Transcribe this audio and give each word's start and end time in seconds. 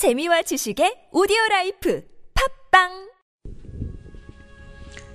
재미와 0.00 0.40
지식의 0.40 1.12
오디오 1.12 1.36
라이프 1.50 2.02
팟빵! 2.70 3.10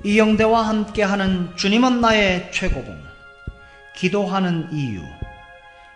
이영대와 0.03 0.61
함께하는 0.61 1.57
주님은 1.57 2.01
나의 2.01 2.51
최고봉. 2.51 2.95
기도하는 3.95 4.71
이유. 4.71 5.01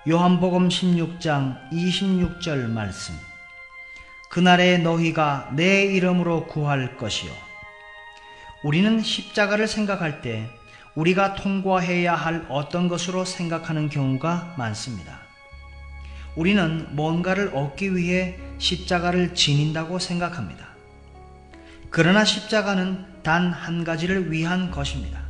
요한복음 0.10 0.70
16장 0.70 1.70
26절 1.70 2.68
말씀. 2.68 3.14
그날에 4.32 4.80
너희가 4.80 5.52
내 5.56 5.86
이름으로 5.86 6.48
구할 6.48 6.98
것이요. 6.98 7.32
우리는 8.64 9.00
십자가를 9.00 9.68
생각할 9.68 10.24
때 10.24 10.50
우리가 10.96 11.36
통과해야 11.36 12.16
할 12.16 12.44
어떤 12.50 12.88
것으로 12.88 13.24
생각하는 13.24 13.88
경우가 13.90 14.56
많습니다. 14.58 15.20
우리는 16.36 16.88
뭔가를 16.96 17.52
얻기 17.54 17.96
위해 17.96 18.49
십자가를 18.60 19.34
지닌다고 19.34 19.98
생각합니다. 20.00 20.68
그러나 21.90 22.24
십자가는 22.24 23.06
단 23.24 23.52
한 23.52 23.84
가지를 23.84 24.32
위한 24.32 24.70
것입니다. 24.72 25.22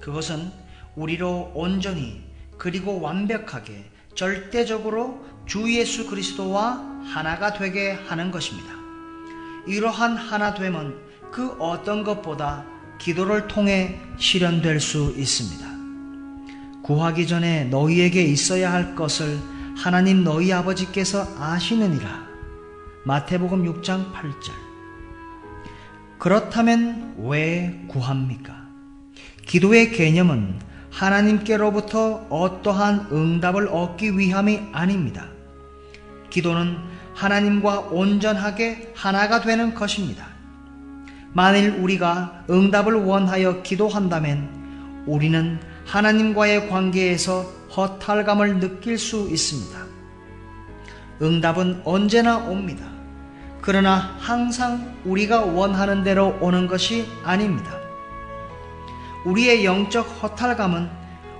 그것은 0.00 0.50
우리로 0.94 1.52
온전히 1.54 2.22
그리고 2.58 3.00
완벽하게 3.00 3.84
절대적으로 4.14 5.24
주 5.46 5.72
예수 5.74 6.06
그리스도와 6.06 7.02
하나가 7.04 7.54
되게 7.54 7.92
하는 7.92 8.30
것입니다. 8.30 8.70
이러한 9.66 10.16
하나됨은 10.16 10.94
그 11.32 11.56
어떤 11.58 12.04
것보다 12.04 12.64
기도를 12.98 13.48
통해 13.48 13.98
실현될 14.18 14.80
수 14.80 15.14
있습니다. 15.16 15.70
구하기 16.82 17.26
전에 17.26 17.64
너희에게 17.64 18.22
있어야 18.22 18.72
할 18.72 18.94
것을 18.94 19.38
하나님 19.76 20.24
너희 20.24 20.52
아버지께서 20.52 21.26
아시느니라. 21.38 22.29
마태복음 23.10 23.64
6장 23.64 24.12
8절. 24.12 24.52
그렇다면 26.20 27.16
왜 27.18 27.84
구합니까? 27.88 28.68
기도의 29.48 29.90
개념은 29.90 30.60
하나님께로부터 30.92 32.24
어떠한 32.30 33.08
응답을 33.10 33.66
얻기 33.66 34.16
위함이 34.16 34.68
아닙니다. 34.70 35.26
기도는 36.30 36.76
하나님과 37.16 37.80
온전하게 37.90 38.92
하나가 38.94 39.40
되는 39.40 39.74
것입니다. 39.74 40.28
만일 41.32 41.80
우리가 41.80 42.44
응답을 42.48 42.94
원하여 42.94 43.62
기도한다면 43.62 45.02
우리는 45.08 45.58
하나님과의 45.84 46.68
관계에서 46.68 47.42
허탈감을 47.76 48.60
느낄 48.60 48.98
수 48.98 49.28
있습니다. 49.28 49.80
응답은 51.22 51.82
언제나 51.84 52.38
옵니다. 52.38 52.99
그러나 53.62 54.16
항상 54.18 54.96
우리가 55.04 55.40
원하는 55.40 56.02
대로 56.02 56.36
오는 56.40 56.66
것이 56.66 57.06
아닙니다. 57.24 57.76
우리의 59.24 59.64
영적 59.64 60.22
허탈감은 60.22 60.88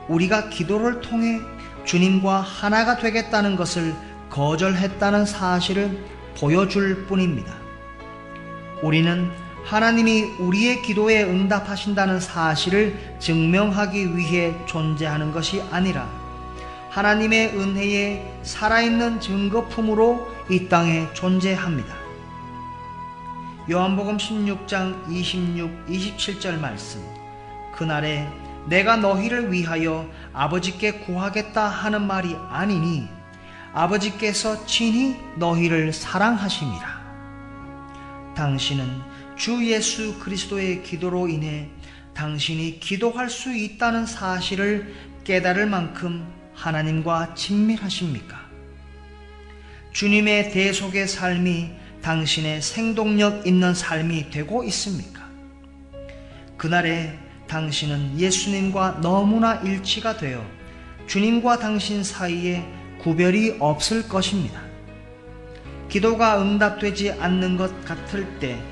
우리가 0.08 0.50
기도를 0.50 1.00
통해 1.00 1.40
주님과 1.84 2.40
하나가 2.40 2.98
되겠다는 2.98 3.56
것을 3.56 3.94
거절했다는 4.28 5.24
사실을 5.24 5.98
보여줄 6.38 7.06
뿐입니다. 7.06 7.54
우리는 8.82 9.30
하나님이 9.64 10.22
우리의 10.38 10.82
기도에 10.82 11.22
응답하신다는 11.22 12.20
사실을 12.20 12.98
증명하기 13.18 14.16
위해 14.16 14.54
존재하는 14.66 15.32
것이 15.32 15.62
아니라 15.70 16.08
하나님의 16.90 17.56
은혜에 17.56 18.40
살아있는 18.42 19.20
증거품으로 19.20 20.28
이 20.48 20.68
땅에 20.68 21.08
존재합니다. 21.14 21.99
요한복음 23.70 24.16
16장 24.16 25.08
26, 25.08 25.86
27절 25.86 26.58
말씀. 26.58 27.00
그날에 27.72 28.28
내가 28.66 28.96
너희를 28.96 29.52
위하여 29.52 30.10
아버지께 30.32 30.94
구하겠다 30.94 31.68
하는 31.68 32.04
말이 32.04 32.34
아니니 32.48 33.06
아버지께서 33.72 34.66
친히 34.66 35.14
너희를 35.36 35.92
사랑하심이라. 35.92 37.00
당신은 38.34 39.02
주 39.36 39.64
예수 39.64 40.18
그리스도의 40.18 40.82
기도로 40.82 41.28
인해 41.28 41.68
당신이 42.12 42.80
기도할 42.80 43.30
수 43.30 43.54
있다는 43.54 44.04
사실을 44.04 44.92
깨달을 45.22 45.66
만큼 45.66 46.26
하나님과 46.56 47.36
친밀하십니까? 47.36 48.36
주님의 49.92 50.50
대속의 50.50 51.06
삶이 51.06 51.79
당신의 52.02 52.62
생동력 52.62 53.46
있는 53.46 53.74
삶이 53.74 54.30
되고 54.30 54.64
있습니까? 54.64 55.20
그날에 56.56 57.18
당신은 57.46 58.18
예수님과 58.18 59.00
너무나 59.02 59.56
일치가 59.56 60.16
되어 60.16 60.44
주님과 61.06 61.58
당신 61.58 62.04
사이에 62.04 62.64
구별이 63.00 63.56
없을 63.58 64.08
것입니다. 64.08 64.60
기도가 65.88 66.40
응답되지 66.40 67.12
않는 67.12 67.56
것 67.56 67.84
같을 67.84 68.38
때 68.38 68.62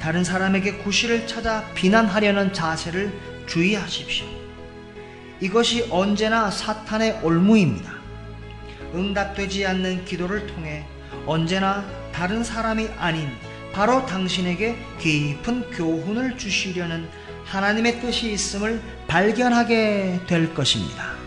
다른 0.00 0.24
사람에게 0.24 0.78
구실을 0.78 1.26
찾아 1.26 1.64
비난하려는 1.74 2.52
자세를 2.52 3.12
주의하십시오. 3.46 4.26
이것이 5.40 5.86
언제나 5.90 6.50
사탄의 6.50 7.20
올무입니다. 7.22 7.92
응답되지 8.94 9.66
않는 9.66 10.04
기도를 10.04 10.46
통해 10.46 10.84
언제나 11.26 11.84
다른 12.14 12.44
사람이 12.44 12.90
아닌 12.96 13.28
바로 13.72 14.06
당신에게 14.06 14.76
깊은 15.00 15.72
교훈을 15.72 16.38
주시려는 16.38 17.08
하나님의 17.44 18.00
뜻이 18.00 18.32
있음을 18.32 18.80
발견하게 19.08 20.20
될 20.28 20.54
것입니다. 20.54 21.23